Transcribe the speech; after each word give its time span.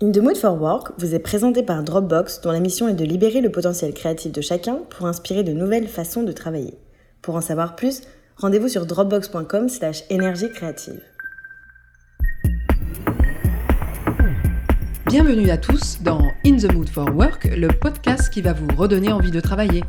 In 0.00 0.12
the 0.12 0.18
Mood 0.18 0.36
for 0.36 0.62
Work 0.62 0.92
vous 0.98 1.16
est 1.16 1.18
présenté 1.18 1.64
par 1.64 1.82
Dropbox 1.82 2.40
dont 2.40 2.52
la 2.52 2.60
mission 2.60 2.86
est 2.86 2.94
de 2.94 3.04
libérer 3.04 3.40
le 3.40 3.50
potentiel 3.50 3.92
créatif 3.92 4.30
de 4.30 4.40
chacun 4.40 4.78
pour 4.90 5.06
inspirer 5.06 5.42
de 5.42 5.52
nouvelles 5.52 5.88
façons 5.88 6.22
de 6.22 6.30
travailler. 6.30 6.74
Pour 7.20 7.34
en 7.34 7.40
savoir 7.40 7.74
plus, 7.74 8.02
rendez-vous 8.36 8.68
sur 8.68 8.86
dropbox.com 8.86 9.68
slash 9.68 10.04
énergie 10.08 10.50
créative. 10.54 11.00
Bienvenue 15.06 15.50
à 15.50 15.56
tous 15.56 16.00
dans 16.00 16.22
In 16.46 16.58
the 16.58 16.72
Mood 16.72 16.88
for 16.88 17.12
Work, 17.16 17.48
le 17.56 17.66
podcast 17.66 18.32
qui 18.32 18.40
va 18.40 18.52
vous 18.52 18.68
redonner 18.76 19.10
envie 19.10 19.32
de 19.32 19.40
travailler. 19.40 19.82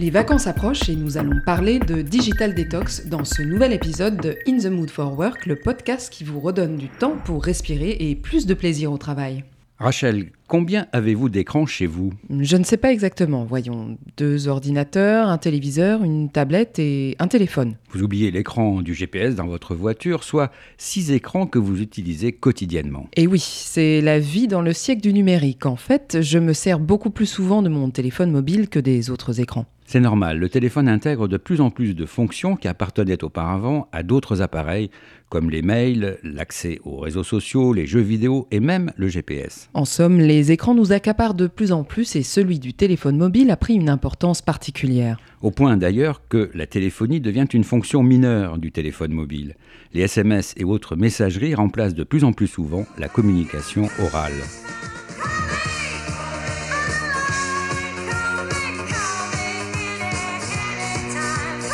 Les 0.00 0.08
vacances 0.08 0.46
approchent 0.46 0.88
et 0.88 0.96
nous 0.96 1.18
allons 1.18 1.42
parler 1.44 1.78
de 1.78 2.00
Digital 2.00 2.54
Detox 2.54 3.06
dans 3.06 3.26
ce 3.26 3.42
nouvel 3.42 3.74
épisode 3.74 4.16
de 4.16 4.34
In 4.48 4.56
the 4.56 4.72
Mood 4.72 4.88
for 4.88 5.12
Work, 5.18 5.44
le 5.44 5.56
podcast 5.56 6.10
qui 6.10 6.24
vous 6.24 6.40
redonne 6.40 6.78
du 6.78 6.88
temps 6.88 7.18
pour 7.22 7.44
respirer 7.44 7.98
et 8.00 8.14
plus 8.14 8.46
de 8.46 8.54
plaisir 8.54 8.92
au 8.92 8.96
travail. 8.96 9.44
Rachel, 9.78 10.30
combien 10.48 10.86
avez-vous 10.92 11.28
d'écrans 11.28 11.66
chez 11.66 11.86
vous? 11.86 12.14
Je 12.30 12.56
ne 12.56 12.64
sais 12.64 12.78
pas 12.78 12.92
exactement. 12.92 13.44
Voyons, 13.44 13.98
deux 14.16 14.48
ordinateurs, 14.48 15.28
un 15.28 15.36
téléviseur, 15.36 16.02
une 16.02 16.30
tablette 16.30 16.78
et 16.78 17.14
un 17.18 17.28
téléphone. 17.28 17.76
Vous 17.90 18.02
oubliez 18.02 18.30
l'écran 18.30 18.80
du 18.80 18.94
GPS 18.94 19.34
dans 19.34 19.48
votre 19.48 19.74
voiture, 19.74 20.24
soit 20.24 20.50
six 20.78 21.12
écrans 21.12 21.46
que 21.46 21.58
vous 21.58 21.82
utilisez 21.82 22.32
quotidiennement. 22.32 23.06
Et 23.16 23.26
oui, 23.26 23.40
c'est 23.40 24.00
la 24.00 24.18
vie 24.18 24.48
dans 24.48 24.62
le 24.62 24.72
siècle 24.72 25.02
du 25.02 25.12
numérique. 25.12 25.66
En 25.66 25.76
fait, 25.76 26.18
je 26.22 26.38
me 26.38 26.54
sers 26.54 26.78
beaucoup 26.78 27.10
plus 27.10 27.26
souvent 27.26 27.60
de 27.60 27.68
mon 27.68 27.90
téléphone 27.90 28.30
mobile 28.30 28.70
que 28.70 28.78
des 28.78 29.10
autres 29.10 29.40
écrans. 29.40 29.66
C'est 29.92 29.98
normal, 29.98 30.38
le 30.38 30.48
téléphone 30.48 30.86
intègre 30.86 31.26
de 31.26 31.36
plus 31.36 31.60
en 31.60 31.70
plus 31.70 31.94
de 31.94 32.06
fonctions 32.06 32.54
qui 32.54 32.68
appartenaient 32.68 33.24
auparavant 33.24 33.88
à 33.90 34.04
d'autres 34.04 34.40
appareils, 34.40 34.88
comme 35.28 35.50
les 35.50 35.62
mails, 35.62 36.16
l'accès 36.22 36.78
aux 36.84 36.98
réseaux 36.98 37.24
sociaux, 37.24 37.72
les 37.72 37.88
jeux 37.88 38.00
vidéo 38.00 38.46
et 38.52 38.60
même 38.60 38.92
le 38.94 39.08
GPS. 39.08 39.68
En 39.74 39.84
somme, 39.84 40.20
les 40.20 40.52
écrans 40.52 40.74
nous 40.74 40.92
accaparent 40.92 41.34
de 41.34 41.48
plus 41.48 41.72
en 41.72 41.82
plus 41.82 42.14
et 42.14 42.22
celui 42.22 42.60
du 42.60 42.72
téléphone 42.72 43.16
mobile 43.16 43.50
a 43.50 43.56
pris 43.56 43.74
une 43.74 43.90
importance 43.90 44.42
particulière. 44.42 45.18
Au 45.42 45.50
point 45.50 45.76
d'ailleurs 45.76 46.22
que 46.28 46.52
la 46.54 46.68
téléphonie 46.68 47.20
devient 47.20 47.48
une 47.52 47.64
fonction 47.64 48.04
mineure 48.04 48.58
du 48.58 48.70
téléphone 48.70 49.10
mobile. 49.12 49.56
Les 49.92 50.02
SMS 50.02 50.54
et 50.56 50.62
autres 50.62 50.94
messageries 50.94 51.56
remplacent 51.56 51.94
de 51.94 52.04
plus 52.04 52.22
en 52.22 52.32
plus 52.32 52.46
souvent 52.46 52.86
la 52.96 53.08
communication 53.08 53.88
orale. 53.98 54.34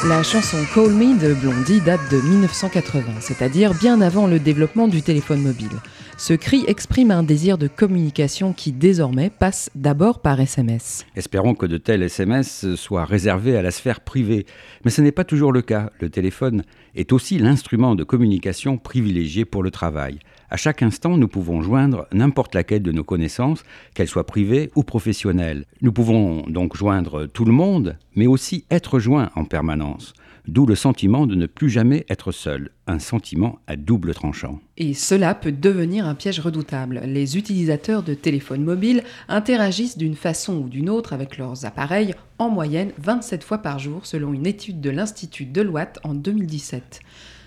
La 0.04 0.22
chanson 0.22 0.58
Call 0.74 0.92
Me 0.92 1.18
de 1.18 1.32
Blondie 1.32 1.80
date 1.80 2.12
de 2.12 2.20
1980, 2.20 3.20
c'est-à-dire 3.20 3.72
bien 3.74 4.00
avant 4.02 4.26
le 4.26 4.38
développement 4.38 4.88
du 4.88 5.00
téléphone 5.00 5.40
mobile. 5.40 5.70
Ce 6.18 6.34
cri 6.34 6.64
exprime 6.68 7.10
un 7.10 7.22
désir 7.22 7.56
de 7.56 7.66
communication 7.66 8.52
qui 8.52 8.72
désormais 8.72 9.30
passe 9.30 9.70
d'abord 9.74 10.20
par 10.20 10.38
SMS. 10.38 11.06
Espérons 11.16 11.54
que 11.54 11.66
de 11.66 11.78
tels 11.78 12.02
SMS 12.02 12.74
soient 12.74 13.06
réservés 13.06 13.56
à 13.56 13.62
la 13.62 13.70
sphère 13.70 14.00
privée, 14.00 14.46
mais 14.84 14.90
ce 14.90 15.00
n'est 15.00 15.12
pas 15.12 15.24
toujours 15.24 15.50
le 15.50 15.62
cas. 15.62 15.90
Le 15.98 16.10
téléphone 16.10 16.62
est 16.94 17.12
aussi 17.12 17.38
l'instrument 17.38 17.94
de 17.94 18.04
communication 18.04 18.76
privilégié 18.76 19.44
pour 19.46 19.62
le 19.62 19.70
travail. 19.70 20.18
À 20.48 20.56
chaque 20.56 20.82
instant, 20.82 21.16
nous 21.16 21.28
pouvons 21.28 21.60
joindre 21.60 22.06
n'importe 22.12 22.54
laquelle 22.54 22.82
de 22.82 22.92
nos 22.92 23.02
connaissances, 23.02 23.64
qu'elles 23.94 24.08
soient 24.08 24.26
privées 24.26 24.70
ou 24.76 24.84
professionnelles. 24.84 25.64
Nous 25.82 25.92
pouvons 25.92 26.42
donc 26.48 26.76
joindre 26.76 27.26
tout 27.26 27.44
le 27.44 27.52
monde, 27.52 27.96
mais 28.14 28.26
aussi 28.26 28.64
être 28.70 28.98
joints 29.00 29.30
en 29.34 29.44
permanence. 29.44 30.14
D'où 30.46 30.64
le 30.64 30.76
sentiment 30.76 31.26
de 31.26 31.34
ne 31.34 31.46
plus 31.46 31.68
jamais 31.68 32.06
être 32.08 32.30
seul, 32.30 32.70
un 32.86 33.00
sentiment 33.00 33.58
à 33.66 33.74
double 33.74 34.14
tranchant. 34.14 34.60
Et 34.76 34.94
cela 34.94 35.34
peut 35.34 35.50
devenir 35.50 36.06
un 36.06 36.14
piège 36.14 36.38
redoutable. 36.38 37.00
Les 37.04 37.36
utilisateurs 37.36 38.04
de 38.04 38.14
téléphones 38.14 38.62
mobiles 38.62 39.02
interagissent 39.28 39.98
d'une 39.98 40.14
façon 40.14 40.58
ou 40.58 40.68
d'une 40.68 40.88
autre 40.88 41.12
avec 41.12 41.36
leurs 41.36 41.64
appareils 41.64 42.14
en 42.38 42.48
moyenne 42.48 42.92
27 42.98 43.42
fois 43.42 43.58
par 43.58 43.80
jour 43.80 44.06
selon 44.06 44.32
une 44.32 44.46
étude 44.46 44.80
de 44.80 44.90
l'Institut 44.90 45.46
Deloitte 45.46 45.98
en 46.04 46.14
2017. 46.14 47.00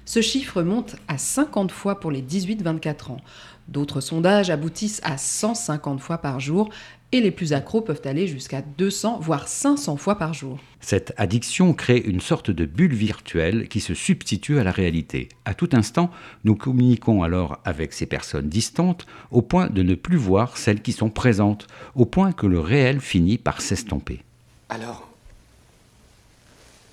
Ce 0.09 0.23
chiffre 0.23 0.63
monte 0.63 0.95
à 1.07 1.19
50 1.19 1.71
fois 1.71 1.99
pour 1.99 2.09
les 2.09 2.23
18-24 2.23 3.11
ans. 3.11 3.21
D'autres 3.67 4.01
sondages 4.01 4.49
aboutissent 4.49 5.01
à 5.03 5.19
150 5.19 6.01
fois 6.01 6.17
par 6.17 6.39
jour 6.39 6.71
et 7.11 7.21
les 7.21 7.29
plus 7.29 7.53
accros 7.53 7.81
peuvent 7.81 8.01
aller 8.05 8.25
jusqu'à 8.25 8.63
200 8.63 9.19
voire 9.19 9.47
500 9.47 9.97
fois 9.97 10.17
par 10.17 10.33
jour. 10.33 10.57
Cette 10.81 11.13
addiction 11.17 11.75
crée 11.75 11.99
une 11.99 12.21
sorte 12.21 12.49
de 12.49 12.65
bulle 12.65 12.95
virtuelle 12.95 13.67
qui 13.67 13.81
se 13.81 13.93
substitue 13.93 14.57
à 14.57 14.63
la 14.63 14.71
réalité. 14.71 15.29
À 15.45 15.53
tout 15.53 15.69
instant, 15.73 16.09
nous 16.43 16.55
communiquons 16.55 17.21
alors 17.21 17.59
avec 17.63 17.93
ces 17.93 18.07
personnes 18.07 18.49
distantes 18.49 19.05
au 19.29 19.43
point 19.43 19.67
de 19.67 19.83
ne 19.83 19.93
plus 19.93 20.17
voir 20.17 20.57
celles 20.57 20.81
qui 20.81 20.91
sont 20.91 21.11
présentes, 21.11 21.67
au 21.93 22.07
point 22.07 22.31
que 22.31 22.47
le 22.47 22.59
réel 22.59 22.99
finit 22.99 23.37
par 23.37 23.61
s'estomper. 23.61 24.23
Alors, 24.69 25.07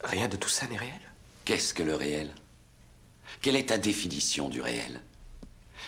rien 0.04 0.28
de 0.28 0.36
tout 0.36 0.50
ça 0.50 0.66
n'est 0.66 0.76
réel? 0.76 0.92
Qu'est-ce 1.46 1.72
que 1.72 1.82
le 1.82 1.94
réel? 1.94 2.28
Quelle 3.40 3.56
est 3.56 3.68
ta 3.68 3.78
définition 3.78 4.48
du 4.48 4.60
réel? 4.60 5.00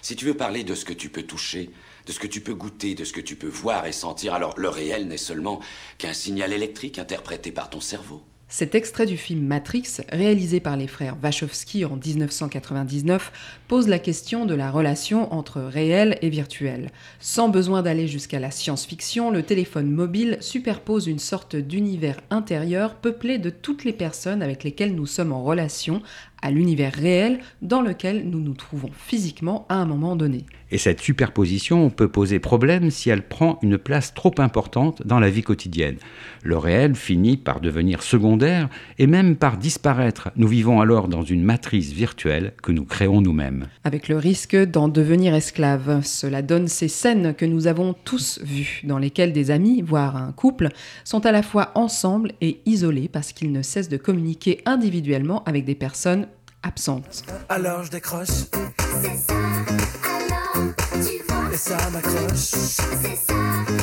Si 0.03 0.16
tu 0.16 0.25
veux 0.25 0.36
parler 0.36 0.64
de 0.64 0.75
ce 0.75 0.84
que 0.84 0.92
tu 0.92 1.09
peux 1.09 1.22
toucher, 1.22 1.70
de 2.06 2.12
ce 2.12 2.20
que 2.20 2.26
tu 2.26 2.41
peux 2.41 2.54
goûter, 2.54 2.94
de 2.94 3.04
ce 3.04 3.12
que 3.12 3.20
tu 3.20 3.36
peux 3.36 3.48
voir 3.48 3.86
et 3.86 3.92
sentir, 3.92 4.34
alors 4.34 4.54
le 4.59 4.69
réel 4.69 5.09
n'est 5.09 5.16
seulement 5.16 5.60
qu'un 5.98 6.12
signal 6.12 6.53
électrique 6.53 6.98
interprété 6.98 7.53
par 7.53 7.70
ton 7.70 7.81
cerveau. 7.81 8.22
Cet 8.50 8.75
extrait 8.75 9.04
du 9.04 9.19
film 9.19 9.44
Matrix, 9.47 10.00
réalisé 10.10 10.58
par 10.58 10.78
les 10.78 10.87
frères 10.87 11.19
Wachowski 11.22 11.84
en 11.84 11.97
1999, 11.97 13.31
pose 13.69 13.88
la 13.88 13.98
question 13.98 14.47
de 14.47 14.54
la 14.54 14.70
relation 14.70 15.31
entre 15.34 15.60
réel 15.60 16.16
et 16.22 16.31
virtuel. 16.31 16.91
Sans 17.20 17.50
besoin 17.50 17.82
d'aller 17.82 18.08
jusqu'à 18.08 18.41
la 18.41 18.50
science-fiction, 18.50 19.31
le 19.31 19.42
téléphone 19.42 19.91
mobile 19.91 20.38
superpose 20.41 21.08
une 21.08 21.19
sorte 21.19 21.56
d'univers 21.56 22.20
intérieur 22.31 22.94
peuplé 22.94 23.37
de 23.37 23.50
toutes 23.50 23.84
les 23.84 23.92
personnes 23.92 24.42
avec 24.42 24.64
lesquelles 24.64 24.94
nous 24.94 25.06
sommes 25.06 25.32
en 25.32 25.44
relation 25.44 26.03
à 26.43 26.50
l'univers 26.50 26.93
réel 26.93 27.41
dans 27.62 27.82
lequel 27.82 28.28
nous 28.28 28.41
nous 28.41 28.54
trouvons 28.54 28.91
physiquement 28.93 29.66
à 29.69 29.76
un 29.76 29.87
moment 29.87 30.16
donné. 30.16 30.44
Et 30.71 30.78
cette 30.78 31.00
superposition 31.00 31.88
peut 31.88 32.09
poser 32.09 32.41
problème 32.41 32.91
si 32.91 33.09
elle 33.09 33.22
prend 33.22 33.59
une 33.62 33.78
place 33.78 34.12
trop 34.12 34.34
importante 34.38 35.06
dans 35.06 35.19
la 35.19 35.31
vie 35.31 35.43
quotidienne. 35.43 35.97
Le 36.43 36.59
réel 36.59 36.94
finit 36.94 37.38
par 37.38 37.60
devenir 37.60 38.03
secondaire 38.03 38.69
et 38.99 39.06
même 39.06 39.37
par 39.37 39.56
disparaître. 39.56 40.31
Nous 40.37 40.47
vivons 40.47 40.82
alors 40.82 41.09
dans 41.09 41.22
une 41.22 41.43
matrice 41.43 41.93
virtuelle 41.93 42.53
que 42.62 42.72
nous 42.72 42.84
créons 42.84 43.22
nous-mêmes. 43.22 43.69
Avec 43.84 44.09
le 44.09 44.19
risque 44.19 44.56
d'en 44.56 44.88
devenir 44.88 45.34
esclave. 45.34 46.03
Cela 46.05 46.43
donne 46.43 46.69
ces 46.69 46.88
scènes 46.88 47.34
que 47.34 47.47
nous 47.47 47.66
avons 47.66 47.94
tous 48.05 48.41
vues, 48.43 48.82
dans 48.84 48.99
lesquelles 48.99 49.32
des 49.32 49.50
amis, 49.50 49.81
voire 49.81 50.16
un 50.16 50.32
couple, 50.32 50.69
sont 51.05 51.25
à 51.25 51.32
la 51.32 51.43
fois 51.43 51.72
ensemble 51.75 52.32
et 52.43 52.60
isolés 52.66 53.09
parce 53.09 53.32
qu'ils 53.32 53.53
ne 53.53 53.62
cessent 53.62 53.88
de 53.88 53.97
communiquer 53.97 54.60
individuellement 54.66 55.43
avec 55.44 55.65
des 55.65 55.75
personnes 55.75 56.28
absente. 56.62 57.24
Alors 57.48 57.84
je 57.84 57.91
décroche. 57.91 58.28
C'est 58.28 59.16
ça, 59.16 59.34
alors 59.34 60.74
tu 60.92 61.22
vois. 61.28 61.52
Et 61.52 61.56
ça 61.56 61.78
m'accroche. 61.91 62.34
C'est 62.34 63.16
ça, 63.16 63.34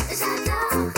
j'adore. 0.09 0.91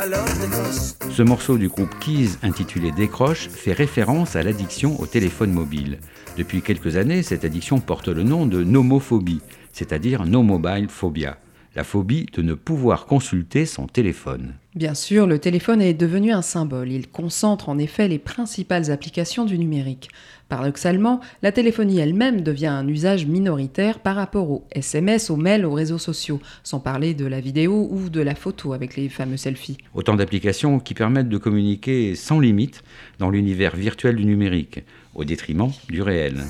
Alors 0.00 0.26
je 0.26 0.46
décroche. 0.46 1.10
Ce 1.10 1.22
morceau 1.22 1.58
du 1.58 1.68
groupe 1.68 1.98
Keys 1.98 2.30
intitulé 2.42 2.90
Décroche 2.92 3.48
fait 3.48 3.72
référence 3.72 4.36
à 4.36 4.42
l'addiction 4.42 5.00
au 5.00 5.06
téléphone 5.06 5.52
mobile. 5.52 5.98
Depuis 6.36 6.62
quelques 6.62 6.96
années, 6.96 7.22
cette 7.22 7.44
addiction 7.44 7.80
porte 7.80 8.08
le 8.08 8.22
nom 8.22 8.46
de 8.46 8.62
nomophobie, 8.62 9.40
c'est-à-dire 9.72 10.26
no 10.26 10.42
mobile 10.42 10.88
phobia 10.88 11.38
la 11.76 11.84
phobie 11.84 12.26
de 12.32 12.42
ne 12.42 12.54
pouvoir 12.54 13.04
consulter 13.04 13.66
son 13.66 13.86
téléphone. 13.86 14.54
Bien 14.76 14.92
sûr, 14.92 15.26
le 15.26 15.38
téléphone 15.38 15.80
est 15.80 15.94
devenu 15.94 16.32
un 16.32 16.42
symbole. 16.42 16.92
Il 16.92 17.08
concentre 17.08 17.70
en 17.70 17.78
effet 17.78 18.08
les 18.08 18.18
principales 18.18 18.90
applications 18.90 19.46
du 19.46 19.58
numérique. 19.58 20.10
Paradoxalement, 20.50 21.20
la 21.40 21.50
téléphonie 21.50 21.98
elle-même 21.98 22.42
devient 22.42 22.66
un 22.66 22.86
usage 22.86 23.24
minoritaire 23.24 24.00
par 24.00 24.16
rapport 24.16 24.50
aux 24.50 24.66
SMS, 24.70 25.30
aux 25.30 25.36
mails, 25.36 25.64
aux 25.64 25.72
réseaux 25.72 25.96
sociaux, 25.96 26.40
sans 26.62 26.78
parler 26.78 27.14
de 27.14 27.24
la 27.24 27.40
vidéo 27.40 27.88
ou 27.90 28.10
de 28.10 28.20
la 28.20 28.34
photo 28.34 28.74
avec 28.74 28.96
les 28.96 29.08
fameux 29.08 29.38
selfies. 29.38 29.78
Autant 29.94 30.14
d'applications 30.14 30.78
qui 30.78 30.92
permettent 30.92 31.30
de 31.30 31.38
communiquer 31.38 32.14
sans 32.14 32.38
limite 32.38 32.84
dans 33.18 33.30
l'univers 33.30 33.76
virtuel 33.76 34.16
du 34.16 34.26
numérique, 34.26 34.84
au 35.14 35.24
détriment 35.24 35.72
du 35.88 36.02
réel. 36.02 36.44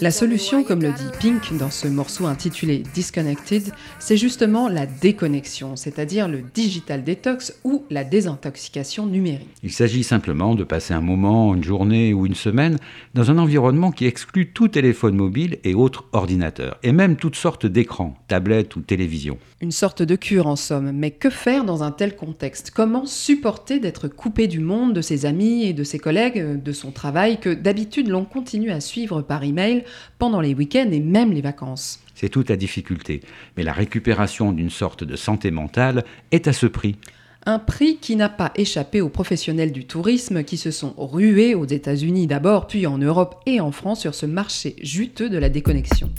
La 0.00 0.10
solution, 0.10 0.64
comme 0.64 0.82
le 0.82 0.92
dit 0.92 1.10
Pink 1.20 1.56
dans 1.56 1.70
ce 1.70 1.86
morceau 1.86 2.26
intitulé 2.26 2.82
Disconnected, 2.94 3.72
c'est 3.98 4.16
justement 4.16 4.68
la 4.68 4.86
déconnexion, 4.86 5.76
c'est-à-dire 5.76 6.26
le 6.28 6.42
digital 6.42 7.04
detox 7.04 7.54
ou 7.64 7.84
la 7.90 8.02
désintoxication 8.02 9.06
numérique. 9.06 9.48
Il 9.62 9.72
s'agit 9.72 10.02
simplement 10.02 10.54
de 10.54 10.64
passer 10.64 10.94
un 10.94 11.00
moment, 11.00 11.54
une 11.54 11.62
journée 11.62 12.12
ou 12.12 12.26
une 12.26 12.34
semaine 12.34 12.78
dans 13.14 13.30
un 13.30 13.38
environnement 13.38 13.92
qui 13.92 14.06
exclut 14.06 14.50
tout 14.50 14.68
téléphone 14.68 15.14
mobile 15.14 15.58
et 15.64 15.74
autres 15.74 16.04
ordinateurs, 16.12 16.76
et 16.82 16.92
même 16.92 17.16
toutes 17.16 17.36
sortes 17.36 17.66
d'écrans, 17.66 18.16
tablettes 18.26 18.76
ou 18.76 18.80
télévisions. 18.80 19.38
Une 19.64 19.72
sorte 19.72 20.02
de 20.02 20.14
cure 20.14 20.46
en 20.46 20.56
somme, 20.56 20.92
mais 20.92 21.10
que 21.10 21.30
faire 21.30 21.64
dans 21.64 21.82
un 21.82 21.90
tel 21.90 22.16
contexte? 22.16 22.70
Comment 22.70 23.06
supporter 23.06 23.78
d'être 23.78 24.08
coupé 24.08 24.46
du 24.46 24.60
monde, 24.60 24.92
de 24.92 25.00
ses 25.00 25.24
amis 25.24 25.64
et 25.64 25.72
de 25.72 25.84
ses 25.84 25.98
collègues, 25.98 26.62
de 26.62 26.72
son 26.72 26.90
travail 26.90 27.40
que 27.40 27.48
d'habitude 27.48 28.08
l'on 28.08 28.26
continue 28.26 28.70
à 28.70 28.80
suivre 28.80 29.22
par 29.22 29.42
email 29.42 29.84
pendant 30.18 30.42
les 30.42 30.52
week-ends 30.52 30.90
et 30.92 31.00
même 31.00 31.32
les 31.32 31.40
vacances? 31.40 32.00
C'est 32.14 32.28
toute 32.28 32.50
la 32.50 32.58
difficulté, 32.58 33.22
mais 33.56 33.62
la 33.62 33.72
récupération 33.72 34.52
d'une 34.52 34.68
sorte 34.68 35.02
de 35.02 35.16
santé 35.16 35.50
mentale 35.50 36.04
est 36.30 36.46
à 36.46 36.52
ce 36.52 36.66
prix. 36.66 36.96
Un 37.46 37.58
prix 37.58 37.96
qui 37.96 38.16
n'a 38.16 38.28
pas 38.28 38.52
échappé 38.56 39.00
aux 39.00 39.08
professionnels 39.08 39.72
du 39.72 39.86
tourisme 39.86 40.44
qui 40.44 40.58
se 40.58 40.72
sont 40.72 40.92
rués 40.98 41.54
aux 41.54 41.64
États-Unis 41.64 42.26
d'abord, 42.26 42.66
puis 42.66 42.86
en 42.86 42.98
Europe 42.98 43.40
et 43.46 43.62
en 43.62 43.72
France 43.72 44.02
sur 44.02 44.14
ce 44.14 44.26
marché 44.26 44.76
juteux 44.82 45.30
de 45.30 45.38
la 45.38 45.48
déconnexion. 45.48 46.10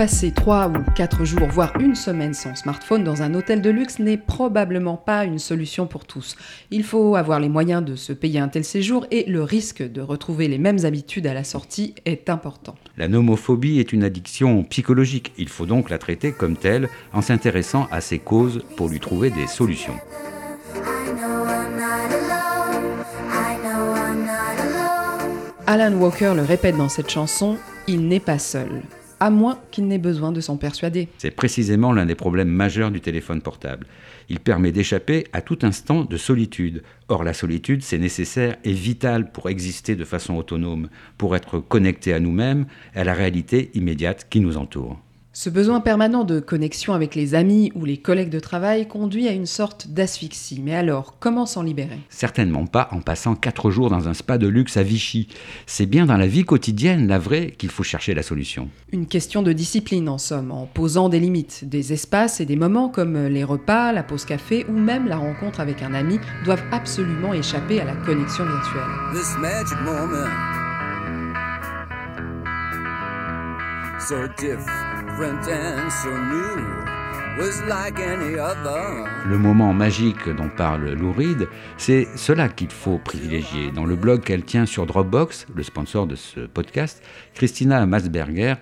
Passer 0.00 0.30
3 0.30 0.68
ou 0.68 0.90
4 0.96 1.26
jours, 1.26 1.48
voire 1.50 1.74
une 1.78 1.94
semaine 1.94 2.32
sans 2.32 2.54
smartphone 2.54 3.04
dans 3.04 3.20
un 3.20 3.34
hôtel 3.34 3.60
de 3.60 3.68
luxe 3.68 3.98
n'est 3.98 4.16
probablement 4.16 4.96
pas 4.96 5.26
une 5.26 5.38
solution 5.38 5.86
pour 5.86 6.06
tous. 6.06 6.36
Il 6.70 6.84
faut 6.84 7.16
avoir 7.16 7.38
les 7.38 7.50
moyens 7.50 7.84
de 7.84 7.96
se 7.96 8.14
payer 8.14 8.40
un 8.40 8.48
tel 8.48 8.64
séjour 8.64 9.06
et 9.10 9.24
le 9.28 9.42
risque 9.42 9.82
de 9.82 10.00
retrouver 10.00 10.48
les 10.48 10.56
mêmes 10.56 10.86
habitudes 10.86 11.26
à 11.26 11.34
la 11.34 11.44
sortie 11.44 11.94
est 12.06 12.30
important. 12.30 12.76
La 12.96 13.08
nomophobie 13.08 13.78
est 13.78 13.92
une 13.92 14.02
addiction 14.02 14.62
psychologique. 14.62 15.34
Il 15.36 15.50
faut 15.50 15.66
donc 15.66 15.90
la 15.90 15.98
traiter 15.98 16.32
comme 16.32 16.56
telle 16.56 16.88
en 17.12 17.20
s'intéressant 17.20 17.86
à 17.90 18.00
ses 18.00 18.18
causes 18.18 18.64
pour 18.78 18.88
lui 18.88 19.00
trouver 19.00 19.28
des 19.28 19.46
solutions. 19.46 19.98
Alan 25.66 25.92
Walker 25.92 26.32
le 26.34 26.42
répète 26.42 26.78
dans 26.78 26.88
cette 26.88 27.10
chanson, 27.10 27.58
il 27.86 28.08
n'est 28.08 28.18
pas 28.18 28.38
seul. 28.38 28.80
À 29.20 29.30
moins 29.30 29.58
qu'il 29.70 29.86
n'ait 29.86 29.98
besoin 29.98 30.32
de 30.32 30.40
s'en 30.40 30.56
persuader. 30.56 31.08
C'est 31.18 31.30
précisément 31.30 31.92
l'un 31.92 32.06
des 32.06 32.14
problèmes 32.14 32.48
majeurs 32.48 32.90
du 32.90 33.00
téléphone 33.00 33.42
portable. 33.42 33.86
Il 34.30 34.40
permet 34.40 34.72
d'échapper 34.72 35.26
à 35.32 35.42
tout 35.42 35.58
instant 35.62 36.04
de 36.04 36.16
solitude. 36.16 36.82
Or, 37.08 37.22
la 37.22 37.34
solitude, 37.34 37.82
c'est 37.82 37.98
nécessaire 37.98 38.56
et 38.64 38.72
vital 38.72 39.30
pour 39.30 39.50
exister 39.50 39.94
de 39.94 40.04
façon 40.04 40.36
autonome, 40.36 40.88
pour 41.18 41.36
être 41.36 41.58
connecté 41.58 42.14
à 42.14 42.20
nous-mêmes 42.20 42.66
à 42.94 43.04
la 43.04 43.12
réalité 43.12 43.70
immédiate 43.74 44.26
qui 44.30 44.40
nous 44.40 44.56
entoure. 44.56 44.98
Ce 45.32 45.48
besoin 45.48 45.78
permanent 45.78 46.24
de 46.24 46.40
connexion 46.40 46.92
avec 46.92 47.14
les 47.14 47.36
amis 47.36 47.70
ou 47.76 47.84
les 47.84 47.98
collègues 47.98 48.30
de 48.30 48.40
travail 48.40 48.88
conduit 48.88 49.28
à 49.28 49.32
une 49.32 49.46
sorte 49.46 49.86
d'asphyxie. 49.86 50.60
Mais 50.60 50.74
alors, 50.74 51.20
comment 51.20 51.46
s'en 51.46 51.62
libérer? 51.62 52.00
Certainement 52.08 52.66
pas 52.66 52.88
en 52.90 53.00
passant 53.00 53.36
quatre 53.36 53.70
jours 53.70 53.90
dans 53.90 54.08
un 54.08 54.14
spa 54.14 54.38
de 54.38 54.48
luxe 54.48 54.76
à 54.76 54.82
Vichy. 54.82 55.28
C'est 55.66 55.86
bien 55.86 56.06
dans 56.06 56.16
la 56.16 56.26
vie 56.26 56.42
quotidienne, 56.42 57.06
la 57.06 57.20
vraie, 57.20 57.52
qu'il 57.56 57.70
faut 57.70 57.84
chercher 57.84 58.12
la 58.12 58.24
solution. 58.24 58.68
Une 58.90 59.06
question 59.06 59.42
de 59.42 59.52
discipline 59.52 60.08
en 60.08 60.18
somme, 60.18 60.50
en 60.50 60.66
posant 60.66 61.08
des 61.08 61.20
limites. 61.20 61.60
Des 61.62 61.92
espaces 61.92 62.40
et 62.40 62.44
des 62.44 62.56
moments 62.56 62.88
comme 62.88 63.28
les 63.28 63.44
repas, 63.44 63.92
la 63.92 64.02
pause 64.02 64.24
café 64.24 64.66
ou 64.68 64.72
même 64.72 65.06
la 65.06 65.16
rencontre 65.16 65.60
avec 65.60 65.82
un 65.82 65.94
ami 65.94 66.18
doivent 66.44 66.64
absolument 66.72 67.32
échapper 67.34 67.80
à 67.80 67.84
la 67.84 67.94
connexion 67.94 68.44
virtuelle. 68.44 68.82
this 69.12 69.36
magic 69.38 69.78
moment. 69.84 70.26
So 74.00 74.26
different 74.38 74.89
Le 79.26 79.36
moment 79.36 79.74
magique 79.74 80.28
dont 80.30 80.48
parle 80.48 80.92
Lou 80.92 81.12
Reed, 81.12 81.46
c'est 81.76 82.08
cela 82.16 82.48
qu'il 82.48 82.70
faut 82.70 82.96
privilégier. 82.96 83.70
Dans 83.70 83.84
le 83.84 83.96
blog 83.96 84.22
qu'elle 84.22 84.44
tient 84.44 84.64
sur 84.64 84.86
Dropbox, 84.86 85.46
le 85.54 85.62
sponsor 85.62 86.06
de 86.06 86.14
ce 86.14 86.40
podcast, 86.40 87.02
Christina 87.34 87.84
Masberger 87.84 88.54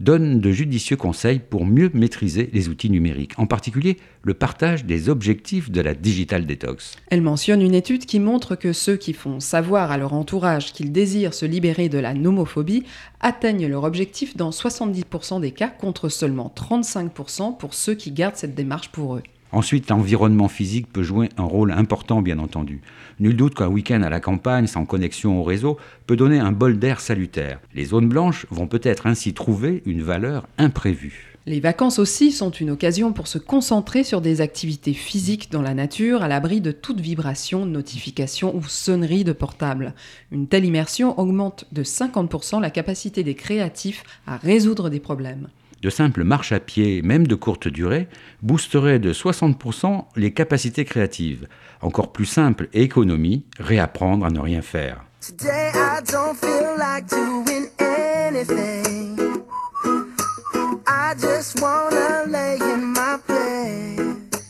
donne 0.00 0.40
de 0.40 0.50
judicieux 0.50 0.96
conseils 0.96 1.38
pour 1.38 1.66
mieux 1.66 1.90
maîtriser 1.94 2.50
les 2.52 2.68
outils 2.68 2.90
numériques, 2.90 3.38
en 3.38 3.46
particulier 3.46 3.96
le 4.22 4.34
partage 4.34 4.84
des 4.84 5.08
objectifs 5.08 5.70
de 5.70 5.80
la 5.80 5.94
digital 5.94 6.46
detox. 6.46 6.96
Elle 7.10 7.22
mentionne 7.22 7.62
une 7.62 7.74
étude 7.74 8.06
qui 8.06 8.20
montre 8.20 8.56
que 8.56 8.72
ceux 8.72 8.96
qui 8.96 9.12
font 9.12 9.40
savoir 9.40 9.90
à 9.90 9.98
leur 9.98 10.12
entourage 10.12 10.72
qu'ils 10.72 10.92
désirent 10.92 11.34
se 11.34 11.46
libérer 11.46 11.88
de 11.88 11.98
la 11.98 12.14
nomophobie 12.14 12.84
atteignent 13.20 13.68
leur 13.68 13.84
objectif 13.84 14.36
dans 14.36 14.50
70% 14.50 15.40
des 15.40 15.52
cas 15.52 15.68
contre 15.68 16.08
seulement 16.08 16.52
35% 16.54 17.56
pour 17.56 17.74
ceux 17.74 17.94
qui 17.94 18.10
gardent 18.10 18.36
cette 18.36 18.54
démarche 18.54 18.90
pour 18.90 19.16
eux. 19.16 19.22
Ensuite, 19.54 19.88
l'environnement 19.88 20.48
physique 20.48 20.92
peut 20.92 21.04
jouer 21.04 21.28
un 21.36 21.44
rôle 21.44 21.70
important, 21.70 22.22
bien 22.22 22.40
entendu. 22.40 22.80
Nul 23.20 23.36
doute 23.36 23.54
qu'un 23.54 23.68
week-end 23.68 24.02
à 24.02 24.10
la 24.10 24.18
campagne, 24.18 24.66
sans 24.66 24.84
connexion 24.84 25.38
au 25.38 25.44
réseau, 25.44 25.78
peut 26.08 26.16
donner 26.16 26.40
un 26.40 26.50
bol 26.50 26.76
d'air 26.80 27.00
salutaire. 27.00 27.60
Les 27.72 27.84
zones 27.84 28.08
blanches 28.08 28.46
vont 28.50 28.66
peut-être 28.66 29.06
ainsi 29.06 29.32
trouver 29.32 29.84
une 29.86 30.02
valeur 30.02 30.48
imprévue. 30.58 31.36
Les 31.46 31.60
vacances 31.60 32.00
aussi 32.00 32.32
sont 32.32 32.50
une 32.50 32.70
occasion 32.70 33.12
pour 33.12 33.28
se 33.28 33.38
concentrer 33.38 34.02
sur 34.02 34.20
des 34.20 34.40
activités 34.40 34.92
physiques 34.92 35.52
dans 35.52 35.62
la 35.62 35.74
nature, 35.74 36.24
à 36.24 36.28
l'abri 36.28 36.60
de 36.60 36.72
toute 36.72 37.00
vibration, 37.00 37.64
notification 37.64 38.56
ou 38.56 38.64
sonnerie 38.64 39.22
de 39.22 39.32
portable. 39.32 39.94
Une 40.32 40.48
telle 40.48 40.64
immersion 40.64 41.16
augmente 41.20 41.66
de 41.70 41.84
50% 41.84 42.60
la 42.60 42.70
capacité 42.70 43.22
des 43.22 43.36
créatifs 43.36 44.02
à 44.26 44.36
résoudre 44.36 44.90
des 44.90 45.00
problèmes. 45.00 45.48
De 45.84 45.90
simples 45.90 46.24
marches 46.24 46.52
à 46.52 46.60
pied, 46.60 47.02
même 47.02 47.26
de 47.26 47.34
courte 47.34 47.68
durée, 47.68 48.08
boosteraient 48.42 48.98
de 48.98 49.12
60% 49.12 50.06
les 50.16 50.32
capacités 50.32 50.86
créatives. 50.86 51.46
Encore 51.82 52.10
plus 52.10 52.24
simple 52.24 52.70
et 52.72 52.80
économie, 52.80 53.44
réapprendre 53.58 54.24
à 54.24 54.30
ne 54.30 54.40
rien 54.40 54.62
faire. 54.62 55.04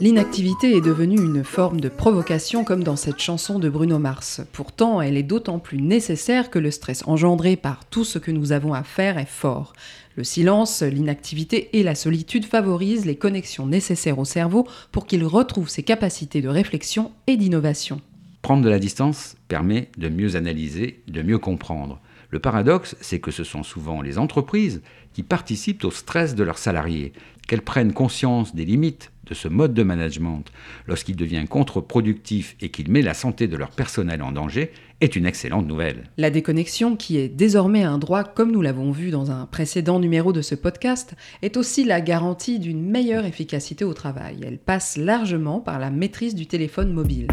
L'inactivité 0.05 0.77
est 0.77 0.83
devenue 0.83 1.17
une 1.17 1.45
forme 1.45 1.81
de 1.81 1.89
provocation 1.89 2.63
comme 2.63 2.85
dans 2.85 2.95
cette 2.95 3.21
chanson 3.21 3.59
de 3.59 3.71
Bruno 3.71 3.99
Mars. 3.99 4.43
Pourtant, 4.53 5.01
elle 5.01 5.17
est 5.17 5.23
d'autant 5.23 5.59
plus 5.59 5.81
nécessaire 5.81 6.51
que 6.51 6.59
le 6.59 6.71
stress 6.71 7.03
engendré 7.07 7.57
par 7.57 7.87
tout 7.87 8.05
ce 8.05 8.19
que 8.19 8.31
nous 8.31 8.53
avons 8.53 8.75
à 8.75 8.83
faire 8.83 9.17
est 9.17 9.25
fort. 9.25 9.73
Le 10.17 10.23
silence, 10.23 10.83
l'inactivité 10.83 11.71
et 11.79 11.83
la 11.83 11.95
solitude 11.95 12.45
favorisent 12.45 13.07
les 13.07 13.17
connexions 13.17 13.67
nécessaires 13.67 14.19
au 14.19 14.27
cerveau 14.27 14.69
pour 14.93 15.07
qu'il 15.07 15.25
retrouve 15.25 15.71
ses 15.71 15.83
capacités 15.83 16.43
de 16.43 16.51
réflexion 16.51 17.11
et 17.27 17.39
d'innovation. 17.39 18.03
Prendre 18.43 18.63
de 18.63 18.69
la 18.69 18.79
distance 18.79 19.37
permet 19.49 19.89
de 19.97 20.11
mieux 20.11 20.37
analyser, 20.37 21.01
de 21.09 21.23
mieux 21.23 21.39
comprendre. 21.39 21.99
Le 22.29 22.41
paradoxe, 22.41 22.95
c'est 23.01 23.21
que 23.21 23.31
ce 23.31 23.43
sont 23.43 23.63
souvent 23.63 24.03
les 24.03 24.19
entreprises 24.19 24.83
qui 25.15 25.23
participent 25.23 25.85
au 25.85 25.91
stress 25.91 26.35
de 26.35 26.45
leurs 26.45 26.59
salariés, 26.59 27.15
qu'elles 27.49 27.63
prennent 27.63 27.95
conscience 27.95 28.55
des 28.55 28.67
limites 28.67 29.11
de 29.27 29.35
ce 29.35 29.49
mode 29.49 29.75
de 29.75 29.83
management 29.83 30.45
lorsqu'il 30.87 31.17
devient 31.17 31.45
contre-productif 31.49 32.57
et 32.61 32.71
qu'il 32.71 32.91
met 32.91 33.03
la 33.03 33.15
santé 33.15 33.49
de 33.49 33.57
leur 33.57 33.71
personnel 33.71 34.23
en 34.23 34.33
danger, 34.33 34.71
est 35.01 35.17
une 35.17 35.27
excellente 35.27 35.67
nouvelle. 35.67 36.05
La 36.17 36.31
déconnexion, 36.31 36.97
qui 36.97 37.19
est 37.19 37.29
désormais 37.29 37.83
un 37.83 37.99
droit 37.99 38.25
comme 38.25 38.53
nous 38.53 38.63
l'avons 38.63 38.91
vu 38.91 39.11
dans 39.11 39.31
un 39.31 39.47
précédent 39.47 40.01
numéro 40.01 40.33
de 40.33 40.43
ce 40.43 40.55
podcast, 40.55 41.15
est 41.43 41.57
aussi 41.57 41.85
la 41.85 42.01
garantie 42.01 42.59
d'une 42.59 42.83
meilleure 42.83 43.25
efficacité 43.25 43.85
au 43.85 43.95
travail. 43.95 44.41
Elle 44.45 44.59
passe 44.59 44.97
largement 44.97 45.61
par 45.61 45.79
la 45.79 45.91
maîtrise 45.91 46.35
du 46.35 46.47
téléphone 46.47 46.93
mobile. 46.93 47.29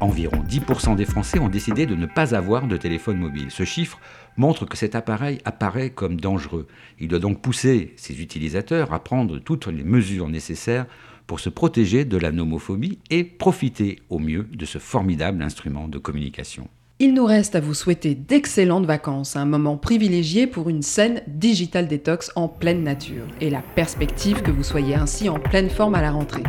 Environ 0.00 0.44
10% 0.48 0.94
des 0.94 1.04
Français 1.04 1.40
ont 1.40 1.48
décidé 1.48 1.84
de 1.84 1.96
ne 1.96 2.06
pas 2.06 2.36
avoir 2.36 2.68
de 2.68 2.76
téléphone 2.76 3.18
mobile. 3.18 3.50
Ce 3.50 3.64
chiffre 3.64 3.98
montre 4.36 4.64
que 4.64 4.76
cet 4.76 4.94
appareil 4.94 5.38
apparaît 5.44 5.90
comme 5.90 6.20
dangereux. 6.20 6.68
Il 7.00 7.08
doit 7.08 7.18
donc 7.18 7.42
pousser 7.42 7.94
ses 7.96 8.20
utilisateurs 8.20 8.92
à 8.92 9.02
prendre 9.02 9.38
toutes 9.38 9.66
les 9.66 9.82
mesures 9.82 10.28
nécessaires 10.28 10.86
pour 11.26 11.40
se 11.40 11.48
protéger 11.48 12.04
de 12.04 12.16
la 12.16 12.30
nomophobie 12.30 13.00
et 13.10 13.24
profiter 13.24 13.98
au 14.08 14.20
mieux 14.20 14.46
de 14.52 14.64
ce 14.64 14.78
formidable 14.78 15.42
instrument 15.42 15.88
de 15.88 15.98
communication. 15.98 16.68
Il 17.00 17.14
nous 17.14 17.26
reste 17.26 17.54
à 17.54 17.60
vous 17.60 17.74
souhaiter 17.74 18.14
d'excellentes 18.14 18.86
vacances, 18.86 19.36
un 19.36 19.44
moment 19.44 19.76
privilégié 19.76 20.46
pour 20.46 20.68
une 20.68 20.82
scène 20.82 21.22
digital 21.28 21.86
détox 21.86 22.32
en 22.34 22.48
pleine 22.48 22.82
nature, 22.82 23.26
et 23.40 23.50
la 23.50 23.62
perspective 23.62 24.42
que 24.42 24.50
vous 24.50 24.64
soyez 24.64 24.96
ainsi 24.96 25.28
en 25.28 25.38
pleine 25.38 25.70
forme 25.70 25.94
à 25.94 26.02
la 26.02 26.10
rentrée. 26.10 26.42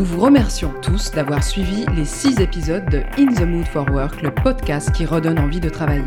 Nous 0.00 0.06
vous 0.06 0.20
remercions 0.22 0.72
tous 0.80 1.10
d'avoir 1.10 1.44
suivi 1.44 1.84
les 1.94 2.06
6 2.06 2.40
épisodes 2.40 2.88
de 2.88 3.02
In 3.18 3.34
the 3.34 3.42
Mood 3.42 3.66
for 3.66 3.86
Work, 3.90 4.22
le 4.22 4.34
podcast 4.34 4.90
qui 4.92 5.04
redonne 5.04 5.38
envie 5.38 5.60
de 5.60 5.68
travailler. 5.68 6.02